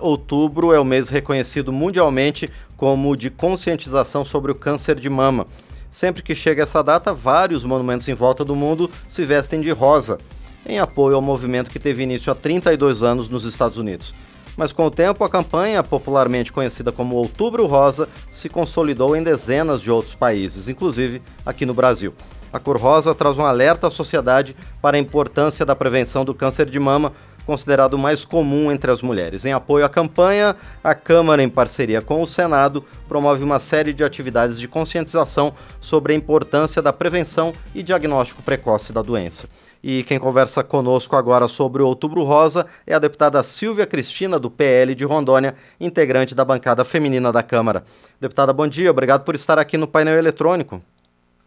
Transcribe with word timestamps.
Outubro 0.00 0.72
é 0.72 0.78
o 0.78 0.84
mês 0.84 1.08
reconhecido 1.08 1.72
mundialmente 1.72 2.48
como 2.76 3.16
de 3.16 3.30
conscientização 3.30 4.24
sobre 4.24 4.52
o 4.52 4.54
câncer 4.54 4.94
de 4.94 5.10
mama. 5.10 5.44
Sempre 5.90 6.22
que 6.22 6.36
chega 6.36 6.62
essa 6.62 6.84
data, 6.84 7.12
vários 7.12 7.64
monumentos 7.64 8.06
em 8.06 8.14
volta 8.14 8.44
do 8.44 8.54
mundo 8.54 8.88
se 9.08 9.24
vestem 9.24 9.60
de 9.60 9.72
rosa, 9.72 10.16
em 10.64 10.78
apoio 10.78 11.16
ao 11.16 11.20
movimento 11.20 11.68
que 11.68 11.80
teve 11.80 12.04
início 12.04 12.30
há 12.30 12.34
32 12.36 13.02
anos 13.02 13.28
nos 13.28 13.42
Estados 13.42 13.76
Unidos. 13.76 14.14
Mas 14.56 14.72
com 14.72 14.86
o 14.86 14.90
tempo, 14.90 15.24
a 15.24 15.28
campanha, 15.28 15.82
popularmente 15.82 16.52
conhecida 16.52 16.92
como 16.92 17.16
Outubro 17.16 17.66
Rosa, 17.66 18.08
se 18.32 18.48
consolidou 18.48 19.16
em 19.16 19.22
dezenas 19.24 19.82
de 19.82 19.90
outros 19.90 20.14
países, 20.14 20.68
inclusive 20.68 21.20
aqui 21.44 21.66
no 21.66 21.74
Brasil. 21.74 22.14
A 22.52 22.60
cor 22.60 22.78
rosa 22.78 23.14
traz 23.14 23.36
um 23.36 23.44
alerta 23.44 23.88
à 23.88 23.90
sociedade 23.90 24.56
para 24.80 24.96
a 24.96 25.00
importância 25.00 25.66
da 25.66 25.76
prevenção 25.76 26.24
do 26.24 26.32
câncer 26.32 26.70
de 26.70 26.78
mama, 26.78 27.12
considerado 27.48 27.96
mais 27.96 28.26
comum 28.26 28.70
entre 28.70 28.90
as 28.90 29.00
mulheres. 29.00 29.46
Em 29.46 29.54
apoio 29.54 29.82
à 29.82 29.88
campanha, 29.88 30.54
a 30.84 30.94
Câmara, 30.94 31.42
em 31.42 31.48
parceria 31.48 32.02
com 32.02 32.22
o 32.22 32.26
Senado, 32.26 32.84
promove 33.08 33.42
uma 33.42 33.58
série 33.58 33.94
de 33.94 34.04
atividades 34.04 34.60
de 34.60 34.68
conscientização 34.68 35.54
sobre 35.80 36.12
a 36.12 36.16
importância 36.16 36.82
da 36.82 36.92
prevenção 36.92 37.54
e 37.74 37.82
diagnóstico 37.82 38.42
precoce 38.42 38.92
da 38.92 39.00
doença. 39.00 39.48
E 39.82 40.02
quem 40.02 40.18
conversa 40.18 40.62
conosco 40.62 41.16
agora 41.16 41.48
sobre 41.48 41.82
o 41.82 41.86
Outubro 41.86 42.22
Rosa 42.22 42.66
é 42.86 42.92
a 42.94 42.98
deputada 42.98 43.42
Silvia 43.42 43.86
Cristina, 43.86 44.38
do 44.38 44.50
PL 44.50 44.94
de 44.94 45.04
Rondônia, 45.04 45.54
integrante 45.80 46.34
da 46.34 46.44
bancada 46.44 46.84
feminina 46.84 47.32
da 47.32 47.42
Câmara. 47.42 47.82
Deputada, 48.20 48.52
bom 48.52 48.68
dia, 48.68 48.90
obrigado 48.90 49.24
por 49.24 49.34
estar 49.34 49.58
aqui 49.58 49.78
no 49.78 49.88
painel 49.88 50.18
eletrônico. 50.18 50.82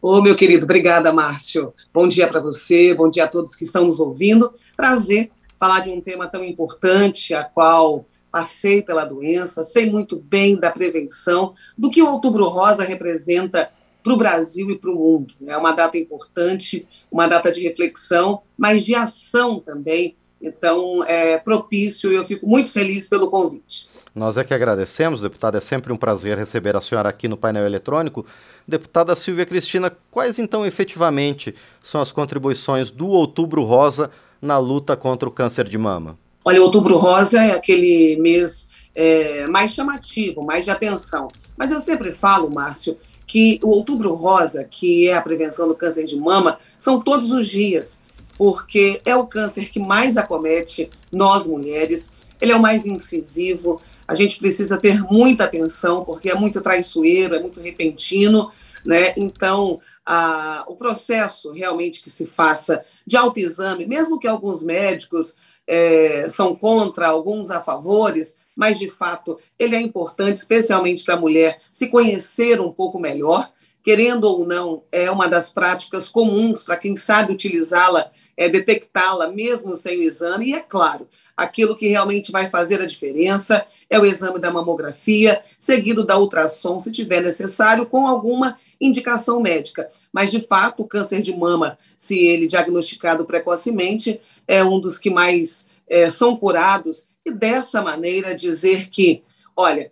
Ô, 0.02 0.20
meu 0.20 0.36
querido, 0.36 0.63
obrigada, 0.63 1.13
Márcio. 1.13 1.72
Bom 1.94 2.08
dia 2.08 2.27
para 2.27 2.40
você, 2.40 2.91
bom 2.91 3.08
dia 3.08 3.26
a 3.26 3.27
todos 3.27 3.55
que 3.55 3.63
estão 3.63 3.86
nos 3.86 3.99
ouvindo. 3.99 4.52
Prazer 4.76 5.30
falar 5.62 5.82
de 5.82 5.92
um 5.92 6.02
tema 6.02 6.26
tão 6.26 6.44
importante, 6.44 7.36
a 7.36 7.44
qual 7.44 8.04
passei 8.32 8.82
pela 8.82 9.06
doença, 9.06 9.64
sei 9.64 9.88
muito 9.88 10.16
bem 10.16 10.60
da 10.60 10.72
prevenção, 10.72 11.54
do 11.78 11.92
que 11.92 12.02
o 12.02 12.10
Outubro 12.10 12.48
Rosa 12.48 12.84
representa 12.84 13.72
para 14.02 14.12
o 14.12 14.18
Brasil 14.18 14.72
e 14.72 14.80
para 14.80 14.90
o 14.90 14.96
mundo. 14.96 15.35
É 15.46 15.55
uma 15.55 15.72
data 15.72 16.00
importante, 16.00 16.88
uma 17.12 17.27
data 17.27 17.52
de 17.52 17.62
reflexão, 17.62 18.41
mas 18.58 18.84
de 18.84 18.96
ação 18.96 19.60
também. 19.60 20.16
Então, 20.41 21.04
é 21.04 21.38
propício 21.38 22.12
e 22.12 22.16
eu 22.16 22.26
fico 22.26 22.48
muito 22.48 22.72
feliz 22.72 23.07
pelo 23.07 23.30
convite. 23.30 23.88
Nós 24.16 24.38
é 24.38 24.44
que 24.44 24.55
agradecemos, 24.55 25.22
deputada. 25.22 25.60
É 25.60 25.62
sempre 25.62 25.94
um 25.94 25.96
prazer 25.96 26.40
receber 26.40 26.76
a 26.76 26.82
senhora 26.82 27.10
aqui 27.10 27.28
no 27.28 27.38
painel 27.38 27.68
eletrônico. 27.68 28.26
Deputada 28.68 29.16
Silvia 29.16 29.46
Cristina, 29.46 29.96
quais 30.10 30.40
então 30.40 30.66
efetivamente 30.66 31.54
são 31.84 32.02
as 32.02 32.12
contribuições 32.12 32.90
do 32.90 33.10
Outubro 33.10 33.63
Rosa 33.63 34.10
na 34.42 34.58
luta 34.58 34.98
contra 34.98 35.30
o 35.30 35.32
câncer 35.32 35.68
de 35.68 35.78
mama? 35.78 36.18
Olha, 36.44 36.62
Outubro 36.62 36.98
Rosa 36.98 37.44
é 37.44 37.52
aquele 37.52 38.18
mês 38.20 38.70
é, 38.96 39.46
mais 39.48 39.72
chamativo, 39.72 40.42
mais 40.42 40.66
de 40.66 40.72
atenção. 40.72 41.30
Mas 41.56 41.72
eu 41.72 41.80
sempre 41.80 42.12
falo, 42.12 42.50
Márcio, 42.50 42.98
que 43.28 43.60
o 43.64 43.70
Outubro 43.70 44.14
Rosa, 44.16 44.64
que 44.64 45.08
é 45.08 45.16
a 45.16 45.22
prevenção 45.22 45.68
do 45.68 45.76
câncer 45.76 46.06
de 46.06 46.16
mama, 46.16 46.58
são 46.78 47.00
todos 47.00 47.32
os 47.32 47.48
dias, 47.48 48.04
porque 48.38 49.02
é 49.06 49.16
o 49.16 49.28
câncer 49.28 49.70
que 49.70 49.80
mais 49.80 50.18
acomete 50.18 50.90
nós 51.12 51.46
mulheres, 51.46 52.12
ele 52.42 52.52
é 52.52 52.56
o 52.56 52.62
mais 52.62 52.86
incisivo, 52.86 53.80
a 54.08 54.16
gente 54.16 54.40
precisa 54.40 54.78
ter 54.78 55.02
muita 55.04 55.44
atenção, 55.44 56.04
porque 56.04 56.30
é 56.30 56.36
muito 56.36 56.60
traiçoeiro, 56.60 57.36
é 57.36 57.40
muito 57.40 57.62
repentino, 57.62 58.52
né? 58.85 59.13
Então, 59.18 59.79
a, 60.05 60.63
o 60.68 60.76
processo 60.76 61.51
realmente 61.51 62.01
que 62.04 62.10
se 62.10 62.26
faça 62.26 62.84
de 63.05 63.18
autoexame, 63.18 63.85
mesmo 63.85 64.19
que 64.19 64.28
alguns 64.28 64.63
médicos 64.63 65.38
é, 65.68 66.28
são 66.29 66.56
contra, 66.56 67.07
alguns 67.07 67.50
a 67.50 67.62
favores, 67.62 68.38
mas 68.56 68.78
de 68.78 68.90
fato 68.90 69.40
ele 69.57 69.75
é 69.75 69.81
importante, 69.81 70.35
especialmente 70.35 71.03
para 71.03 71.16
a 71.16 71.19
mulher, 71.19 71.62
se 71.72 71.88
conhecer 71.88 72.59
um 72.59 72.72
pouco 72.72 73.00
melhor. 73.00 73.51
Querendo 73.84 74.25
ou 74.25 74.46
não, 74.46 74.84
é 74.91 75.09
uma 75.09 75.28
das 75.28 75.51
práticas 75.51 76.07
comuns 76.07 76.63
para 76.63 76.78
quem 76.78 76.95
sabe 76.95 77.33
utilizá-la, 77.33 78.11
é 78.38 78.47
detectá-la 78.47 79.28
mesmo 79.28 79.75
sem 79.75 80.00
o 80.00 80.03
exame, 80.03 80.50
e 80.50 80.53
é 80.53 80.59
claro, 80.59 81.07
aquilo 81.35 81.75
que 81.75 81.88
realmente 81.88 82.31
vai 82.31 82.47
fazer 82.47 82.81
a 82.81 82.85
diferença 82.85 83.66
é 83.89 84.00
o 84.00 84.06
exame 84.06 84.39
da 84.39 84.51
mamografia, 84.51 85.41
seguido 85.57 86.06
da 86.06 86.17
ultrassom, 86.17 86.79
se 86.79 86.91
tiver 86.91 87.22
necessário, 87.22 87.85
com 87.85 88.07
alguma 88.07 88.57
indicação 88.79 89.41
médica. 89.41 89.89
Mas, 90.13 90.29
de 90.29 90.39
fato, 90.39 90.83
o 90.83 90.88
câncer 90.88 91.22
de 91.22 91.35
mama, 91.35 91.77
se 91.97 92.19
ele 92.19 92.47
diagnosticado 92.47 93.25
precocemente, 93.25 94.22
é 94.47 94.63
um 94.63 94.79
dos 94.79 94.97
que 94.97 95.09
mais 95.09 95.69
é, 95.88 96.09
são 96.09 96.35
curados. 96.35 97.07
E 97.25 97.31
dessa 97.31 97.81
maneira 97.81 98.35
dizer 98.35 98.89
que, 98.89 99.23
olha, 99.56 99.91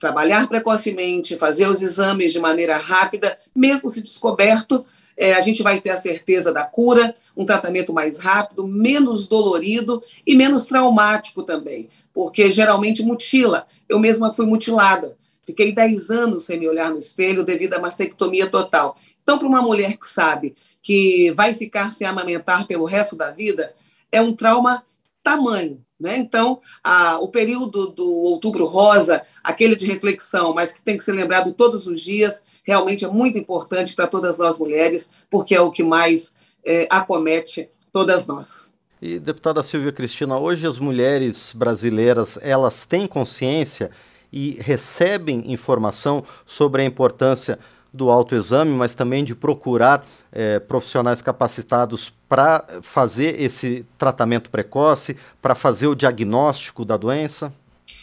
trabalhar 0.00 0.48
precocemente, 0.48 1.36
fazer 1.36 1.68
os 1.68 1.82
exames 1.82 2.32
de 2.32 2.40
maneira 2.40 2.78
rápida, 2.78 3.38
mesmo 3.54 3.90
se 3.90 4.00
descoberto, 4.00 4.84
é, 5.14 5.34
a 5.34 5.42
gente 5.42 5.62
vai 5.62 5.78
ter 5.78 5.90
a 5.90 5.98
certeza 5.98 6.50
da 6.50 6.64
cura, 6.64 7.14
um 7.36 7.44
tratamento 7.44 7.92
mais 7.92 8.18
rápido, 8.18 8.66
menos 8.66 9.28
dolorido 9.28 10.02
e 10.26 10.34
menos 10.34 10.64
traumático 10.64 11.42
também, 11.42 11.90
porque 12.14 12.50
geralmente 12.50 13.02
mutila. 13.02 13.66
Eu 13.86 13.98
mesma 13.98 14.32
fui 14.32 14.46
mutilada. 14.46 15.18
Fiquei 15.42 15.72
10 15.72 16.10
anos 16.10 16.44
sem 16.44 16.58
me 16.58 16.66
olhar 16.66 16.90
no 16.90 16.98
espelho 16.98 17.44
devido 17.44 17.74
à 17.74 17.78
mastectomia 17.78 18.46
total. 18.46 18.96
Então, 19.22 19.38
para 19.38 19.46
uma 19.46 19.60
mulher 19.60 19.98
que 19.98 20.08
sabe 20.08 20.54
que 20.82 21.30
vai 21.32 21.52
ficar 21.52 21.92
sem 21.92 22.06
amamentar 22.06 22.66
pelo 22.66 22.86
resto 22.86 23.14
da 23.16 23.30
vida, 23.30 23.74
é 24.10 24.22
um 24.22 24.34
trauma 24.34 24.82
tamanho. 25.22 25.84
Né? 26.00 26.16
Então, 26.16 26.60
a, 26.82 27.18
o 27.18 27.28
período 27.28 27.88
do 27.88 28.08
Outubro 28.08 28.64
Rosa, 28.64 29.22
aquele 29.44 29.76
de 29.76 29.86
reflexão, 29.86 30.54
mas 30.54 30.72
que 30.72 30.82
tem 30.82 30.96
que 30.96 31.04
ser 31.04 31.12
lembrado 31.12 31.52
todos 31.52 31.86
os 31.86 32.00
dias, 32.00 32.44
realmente 32.64 33.04
é 33.04 33.08
muito 33.08 33.36
importante 33.36 33.94
para 33.94 34.06
todas 34.06 34.38
nós 34.38 34.58
mulheres, 34.58 35.12
porque 35.30 35.54
é 35.54 35.60
o 35.60 35.70
que 35.70 35.82
mais 35.82 36.36
é, 36.64 36.88
acomete 36.90 37.68
todas 37.92 38.26
nós. 38.26 38.72
E, 39.02 39.18
deputada 39.18 39.62
Silvia 39.62 39.92
Cristina, 39.92 40.38
hoje 40.38 40.66
as 40.66 40.78
mulheres 40.78 41.52
brasileiras, 41.54 42.38
elas 42.40 42.86
têm 42.86 43.06
consciência 43.06 43.90
e 44.32 44.58
recebem 44.60 45.52
informação 45.52 46.24
sobre 46.46 46.82
a 46.82 46.84
importância 46.84 47.58
do 47.92 48.10
autoexame, 48.10 48.70
mas 48.70 48.94
também 48.94 49.24
de 49.24 49.34
procurar 49.34 50.06
é, 50.30 50.58
profissionais 50.58 51.20
capacitados 51.20 52.12
para 52.28 52.64
fazer 52.82 53.40
esse 53.40 53.84
tratamento 53.98 54.50
precoce, 54.50 55.16
para 55.42 55.54
fazer 55.54 55.88
o 55.88 55.94
diagnóstico 55.94 56.84
da 56.84 56.96
doença? 56.96 57.52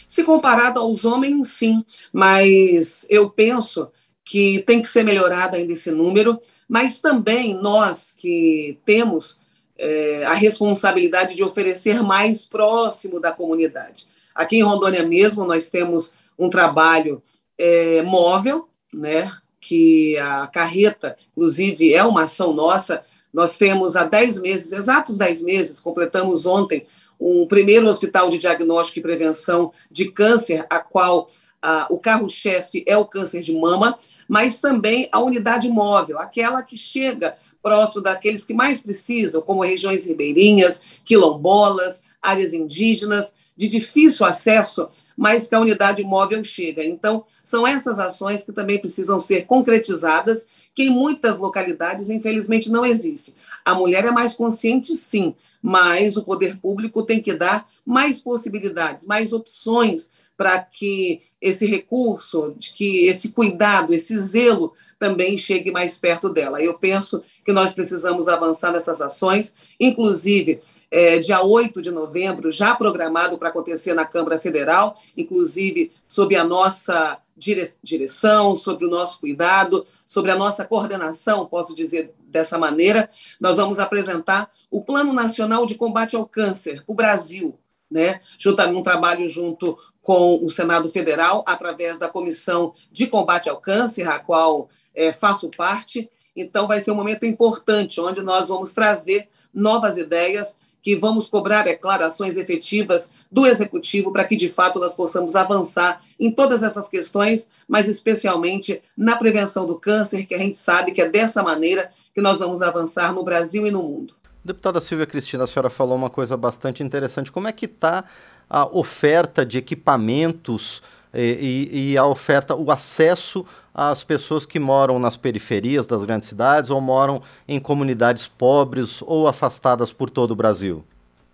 Se 0.06 0.24
comparado 0.24 0.80
aos 0.80 1.04
homens, 1.04 1.48
sim, 1.48 1.84
mas 2.12 3.06
eu 3.08 3.30
penso 3.30 3.90
que 4.24 4.62
tem 4.66 4.82
que 4.82 4.88
ser 4.88 5.02
melhorado 5.02 5.56
ainda 5.56 5.72
esse 5.72 5.90
número, 5.90 6.38
mas 6.68 7.00
também 7.00 7.54
nós 7.54 8.14
que 8.16 8.78
temos 8.84 9.40
é, 9.78 10.24
a 10.26 10.34
responsabilidade 10.34 11.34
de 11.34 11.42
oferecer 11.42 12.02
mais 12.02 12.44
próximo 12.44 13.18
da 13.18 13.32
comunidade. 13.32 14.06
Aqui 14.34 14.58
em 14.58 14.62
Rondônia 14.62 15.02
mesmo, 15.02 15.46
nós 15.46 15.70
temos 15.70 16.12
um 16.38 16.50
trabalho 16.50 17.22
é, 17.56 18.02
móvel, 18.02 18.68
né, 18.92 19.32
que 19.60 20.16
a 20.18 20.46
carreta, 20.46 21.16
inclusive, 21.32 21.94
é 21.94 22.02
uma 22.04 22.22
ação 22.22 22.52
nossa. 22.52 23.04
Nós 23.32 23.56
temos 23.56 23.96
há 23.96 24.04
10 24.04 24.42
meses, 24.42 24.72
exatos 24.72 25.18
10 25.18 25.42
meses, 25.42 25.80
completamos 25.80 26.46
ontem, 26.46 26.86
um 27.20 27.46
primeiro 27.46 27.88
hospital 27.88 28.28
de 28.28 28.38
diagnóstico 28.38 28.98
e 28.98 29.02
prevenção 29.02 29.72
de 29.90 30.10
câncer, 30.10 30.64
a 30.70 30.78
qual 30.78 31.28
ah, 31.60 31.86
o 31.90 31.98
carro-chefe 31.98 32.84
é 32.86 32.96
o 32.96 33.04
câncer 33.04 33.40
de 33.40 33.52
mama, 33.52 33.98
mas 34.28 34.60
também 34.60 35.08
a 35.10 35.20
unidade 35.20 35.68
móvel, 35.68 36.18
aquela 36.18 36.62
que 36.62 36.76
chega 36.76 37.36
próximo 37.60 38.02
daqueles 38.02 38.44
que 38.44 38.54
mais 38.54 38.80
precisam, 38.80 39.42
como 39.42 39.64
regiões 39.64 40.06
ribeirinhas, 40.06 40.82
quilombolas, 41.04 42.04
áreas 42.22 42.52
indígenas, 42.52 43.34
de 43.58 43.66
difícil 43.66 44.24
acesso, 44.24 44.88
mas 45.16 45.48
que 45.48 45.54
a 45.56 45.60
unidade 45.60 46.04
móvel 46.04 46.44
chega. 46.44 46.84
Então, 46.84 47.24
são 47.42 47.66
essas 47.66 47.98
ações 47.98 48.44
que 48.44 48.52
também 48.52 48.78
precisam 48.78 49.18
ser 49.18 49.46
concretizadas, 49.46 50.46
que 50.72 50.84
em 50.84 50.90
muitas 50.90 51.38
localidades, 51.38 52.08
infelizmente, 52.08 52.70
não 52.70 52.86
existe. 52.86 53.34
A 53.64 53.74
mulher 53.74 54.04
é 54.04 54.12
mais 54.12 54.32
consciente, 54.32 54.94
sim, 54.94 55.34
mas 55.60 56.16
o 56.16 56.22
poder 56.22 56.60
público 56.60 57.02
tem 57.02 57.20
que 57.20 57.34
dar 57.34 57.68
mais 57.84 58.20
possibilidades, 58.20 59.04
mais 59.04 59.32
opções 59.32 60.12
para 60.36 60.60
que 60.60 61.22
esse 61.42 61.66
recurso, 61.66 62.54
que 62.60 63.06
esse 63.06 63.32
cuidado, 63.32 63.92
esse 63.92 64.16
zelo 64.18 64.72
também 65.00 65.36
chegue 65.36 65.72
mais 65.72 65.96
perto 65.96 66.28
dela. 66.28 66.62
Eu 66.62 66.78
penso 66.78 67.24
que 67.48 67.52
nós 67.54 67.72
precisamos 67.72 68.28
avançar 68.28 68.70
nessas 68.70 69.00
ações, 69.00 69.56
inclusive 69.80 70.60
é, 70.90 71.18
dia 71.18 71.42
8 71.42 71.80
de 71.80 71.90
novembro, 71.90 72.52
já 72.52 72.74
programado 72.74 73.38
para 73.38 73.48
acontecer 73.48 73.94
na 73.94 74.04
Câmara 74.04 74.38
Federal, 74.38 75.00
inclusive 75.16 75.90
sob 76.06 76.36
a 76.36 76.44
nossa 76.44 77.16
dire 77.34 77.66
direção, 77.82 78.54
sobre 78.54 78.84
o 78.84 78.90
nosso 78.90 79.18
cuidado, 79.18 79.86
sobre 80.04 80.30
a 80.30 80.36
nossa 80.36 80.62
coordenação, 80.62 81.46
posso 81.46 81.74
dizer 81.74 82.14
dessa 82.20 82.58
maneira, 82.58 83.08
nós 83.40 83.56
vamos 83.56 83.78
apresentar 83.78 84.50
o 84.70 84.82
Plano 84.82 85.14
Nacional 85.14 85.64
de 85.64 85.74
Combate 85.74 86.16
ao 86.16 86.26
Câncer, 86.26 86.84
o 86.86 86.92
Brasil, 86.92 87.58
né? 87.90 88.20
Juntamente 88.36 88.78
um 88.78 88.82
trabalho 88.82 89.26
junto 89.26 89.78
com 90.02 90.44
o 90.44 90.50
Senado 90.50 90.86
Federal, 90.90 91.42
através 91.46 91.98
da 91.98 92.10
Comissão 92.10 92.74
de 92.92 93.06
Combate 93.06 93.48
ao 93.48 93.56
Câncer, 93.56 94.06
a 94.06 94.18
qual 94.18 94.68
é, 94.94 95.14
faço 95.14 95.48
parte. 95.56 96.10
Então, 96.40 96.66
vai 96.66 96.80
ser 96.80 96.90
um 96.90 96.94
momento 96.94 97.26
importante, 97.26 98.00
onde 98.00 98.22
nós 98.22 98.48
vamos 98.48 98.72
trazer 98.72 99.28
novas 99.52 99.96
ideias, 99.96 100.58
que 100.80 100.94
vamos 100.96 101.26
cobrar, 101.26 101.66
é 101.66 101.74
claro, 101.74 102.04
ações 102.04 102.36
efetivas 102.36 103.12
do 103.30 103.46
Executivo 103.46 104.12
para 104.12 104.24
que, 104.24 104.36
de 104.36 104.48
fato, 104.48 104.78
nós 104.78 104.94
possamos 104.94 105.36
avançar 105.36 106.00
em 106.18 106.30
todas 106.30 106.62
essas 106.62 106.88
questões, 106.88 107.50
mas 107.66 107.88
especialmente 107.88 108.80
na 108.96 109.16
prevenção 109.16 109.66
do 109.66 109.78
câncer, 109.78 110.24
que 110.24 110.34
a 110.34 110.38
gente 110.38 110.56
sabe 110.56 110.92
que 110.92 111.02
é 111.02 111.08
dessa 111.08 111.42
maneira 111.42 111.90
que 112.14 112.20
nós 112.20 112.38
vamos 112.38 112.62
avançar 112.62 113.12
no 113.12 113.22
Brasil 113.24 113.66
e 113.66 113.70
no 113.70 113.82
mundo. 113.82 114.14
Deputada 114.44 114.80
Silvia 114.80 115.06
Cristina, 115.06 115.44
a 115.44 115.46
senhora 115.46 115.68
falou 115.68 115.96
uma 115.96 116.08
coisa 116.08 116.36
bastante 116.36 116.82
interessante. 116.82 117.30
Como 117.30 117.48
é 117.48 117.52
que 117.52 117.66
está 117.66 118.04
a 118.48 118.64
oferta 118.66 119.44
de 119.44 119.58
equipamentos 119.58 120.80
e, 121.12 121.68
e, 121.70 121.92
e, 121.92 121.98
a 121.98 122.06
oferta, 122.06 122.54
o 122.54 122.70
acesso 122.70 123.44
às 123.78 124.02
pessoas 124.02 124.44
que 124.44 124.58
moram 124.58 124.98
nas 124.98 125.16
periferias 125.16 125.86
das 125.86 126.02
grandes 126.02 126.28
cidades 126.28 126.68
ou 126.68 126.80
moram 126.80 127.22
em 127.46 127.60
comunidades 127.60 128.26
pobres 128.26 129.00
ou 129.02 129.28
afastadas 129.28 129.92
por 129.92 130.10
todo 130.10 130.32
o 130.32 130.36
Brasil? 130.36 130.84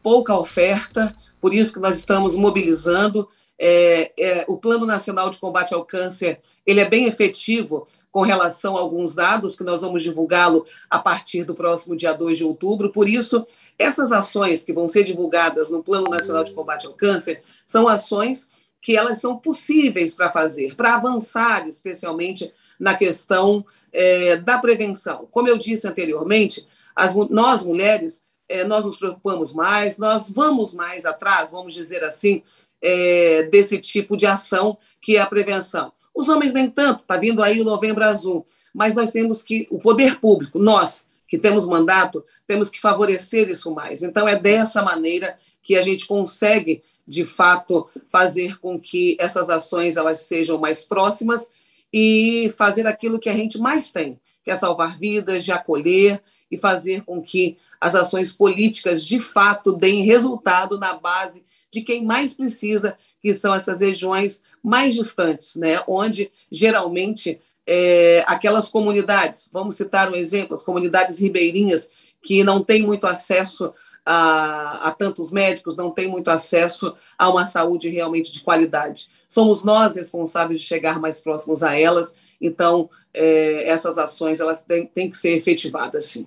Pouca 0.02 0.36
oferta, 0.36 1.16
por 1.40 1.54
isso 1.54 1.72
que 1.72 1.80
nós 1.80 1.96
estamos 1.96 2.36
mobilizando. 2.36 3.26
É, 3.58 4.12
é, 4.18 4.44
o 4.46 4.58
Plano 4.58 4.84
Nacional 4.84 5.30
de 5.30 5.38
Combate 5.38 5.72
ao 5.72 5.86
Câncer 5.86 6.40
ele 6.66 6.80
é 6.80 6.84
bem 6.88 7.06
efetivo 7.06 7.88
com 8.12 8.20
relação 8.20 8.76
a 8.76 8.80
alguns 8.80 9.14
dados 9.14 9.56
que 9.56 9.64
nós 9.64 9.80
vamos 9.80 10.02
divulgá-lo 10.02 10.66
a 10.90 10.98
partir 10.98 11.44
do 11.44 11.54
próximo 11.54 11.96
dia 11.96 12.12
2 12.12 12.36
de 12.36 12.44
outubro. 12.44 12.92
Por 12.92 13.08
isso, 13.08 13.46
essas 13.78 14.12
ações 14.12 14.62
que 14.64 14.72
vão 14.72 14.86
ser 14.86 15.04
divulgadas 15.04 15.70
no 15.70 15.82
Plano 15.82 16.10
Nacional 16.10 16.44
de 16.44 16.52
Combate 16.52 16.86
ao 16.86 16.92
Câncer 16.92 17.42
são 17.64 17.88
ações 17.88 18.50
que 18.84 18.96
elas 18.96 19.18
são 19.18 19.38
possíveis 19.38 20.14
para 20.14 20.28
fazer, 20.28 20.76
para 20.76 20.94
avançar, 20.94 21.66
especialmente 21.66 22.52
na 22.78 22.94
questão 22.94 23.64
é, 23.90 24.36
da 24.36 24.58
prevenção. 24.58 25.26
Como 25.30 25.48
eu 25.48 25.56
disse 25.56 25.88
anteriormente, 25.88 26.68
as, 26.94 27.14
nós 27.30 27.62
mulheres 27.62 28.22
é, 28.46 28.62
nós 28.62 28.84
nos 28.84 28.96
preocupamos 28.96 29.54
mais, 29.54 29.96
nós 29.96 30.30
vamos 30.30 30.74
mais 30.74 31.06
atrás, 31.06 31.50
vamos 31.50 31.72
dizer 31.72 32.04
assim, 32.04 32.42
é, 32.82 33.44
desse 33.44 33.78
tipo 33.80 34.18
de 34.18 34.26
ação 34.26 34.76
que 35.00 35.16
é 35.16 35.20
a 35.20 35.26
prevenção. 35.26 35.90
Os 36.14 36.28
homens 36.28 36.52
nem 36.52 36.68
tanto, 36.68 37.00
está 37.00 37.16
vindo 37.16 37.42
aí 37.42 37.60
o 37.60 37.64
Novembro 37.64 38.04
Azul. 38.04 38.46
Mas 38.72 38.94
nós 38.94 39.10
temos 39.10 39.42
que, 39.42 39.66
o 39.70 39.78
poder 39.78 40.20
público, 40.20 40.58
nós 40.58 41.10
que 41.26 41.38
temos 41.38 41.66
mandato, 41.66 42.24
temos 42.46 42.68
que 42.68 42.80
favorecer 42.80 43.48
isso 43.48 43.72
mais. 43.74 44.02
Então, 44.02 44.28
é 44.28 44.38
dessa 44.38 44.82
maneira 44.82 45.38
que 45.62 45.76
a 45.76 45.82
gente 45.82 46.06
consegue, 46.06 46.82
de 47.06 47.24
fato, 47.24 47.88
fazer 48.08 48.58
com 48.58 48.78
que 48.78 49.16
essas 49.18 49.50
ações 49.50 49.96
elas 49.96 50.20
sejam 50.20 50.58
mais 50.58 50.84
próximas 50.84 51.50
e 51.92 52.52
fazer 52.56 52.86
aquilo 52.86 53.18
que 53.18 53.28
a 53.28 53.34
gente 53.34 53.58
mais 53.58 53.90
tem, 53.90 54.18
que 54.42 54.50
é 54.50 54.56
salvar 54.56 54.98
vidas, 54.98 55.44
de 55.44 55.52
acolher 55.52 56.22
e 56.50 56.56
fazer 56.56 57.02
com 57.02 57.22
que 57.22 57.58
as 57.80 57.94
ações 57.94 58.32
políticas, 58.32 59.04
de 59.04 59.20
fato, 59.20 59.76
deem 59.76 60.04
resultado 60.04 60.78
na 60.78 60.94
base 60.94 61.44
de 61.70 61.82
quem 61.82 62.04
mais 62.04 62.34
precisa, 62.34 62.96
que 63.20 63.34
são 63.34 63.54
essas 63.54 63.80
regiões 63.80 64.42
mais 64.62 64.94
distantes, 64.94 65.56
né? 65.56 65.82
onde 65.86 66.30
geralmente 66.50 67.40
é, 67.66 68.24
aquelas 68.26 68.68
comunidades, 68.68 69.48
vamos 69.52 69.76
citar 69.76 70.10
um 70.10 70.14
exemplo, 70.14 70.54
as 70.54 70.62
comunidades 70.62 71.18
ribeirinhas 71.18 71.90
que 72.22 72.42
não 72.42 72.62
têm 72.62 72.82
muito 72.82 73.06
acesso 73.06 73.72
a, 74.04 74.88
a, 74.88 74.90
tantos 74.90 75.30
médicos, 75.30 75.76
não 75.76 75.90
têm 75.90 76.08
muito 76.08 76.28
acesso 76.28 76.94
a 77.18 77.28
uma 77.28 77.46
saúde 77.46 77.88
realmente 77.88 78.30
de 78.30 78.40
qualidade. 78.40 79.10
Somos 79.26 79.64
nós 79.64 79.96
responsáveis 79.96 80.60
de 80.60 80.66
chegar 80.66 81.00
mais 81.00 81.20
próximos 81.20 81.62
a 81.62 81.78
elas, 81.78 82.16
então 82.40 82.90
é, 83.12 83.68
essas 83.68 83.96
ações 83.96 84.40
elas 84.40 84.62
têm, 84.62 84.86
têm 84.86 85.10
que 85.10 85.16
ser 85.16 85.36
efetivadas, 85.36 86.04
sim. 86.06 86.26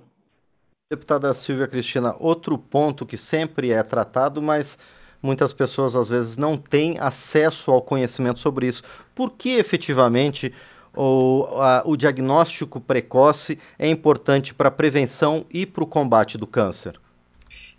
Deputada 0.90 1.34
Silvia 1.34 1.68
Cristina, 1.68 2.16
outro 2.18 2.58
ponto 2.58 3.06
que 3.06 3.18
sempre 3.18 3.72
é 3.72 3.84
tratado, 3.84 4.42
mas 4.42 4.78
muitas 5.22 5.52
pessoas 5.52 5.96
às 5.96 6.08
vezes 6.08 6.38
não 6.38 6.56
têm 6.56 6.98
acesso 7.00 7.72
ao 7.72 7.82
conhecimento 7.82 8.40
sobre 8.40 8.68
isso. 8.68 8.84
Por 9.14 9.32
que 9.32 9.58
efetivamente 9.58 10.54
o, 10.96 11.46
a, 11.58 11.84
o 11.86 11.98
diagnóstico 11.98 12.80
precoce 12.80 13.60
é 13.78 13.88
importante 13.88 14.54
para 14.54 14.70
a 14.70 14.72
prevenção 14.72 15.46
e 15.52 15.66
para 15.66 15.84
o 15.84 15.88
combate 15.88 16.38
do 16.38 16.48
câncer? 16.48 17.00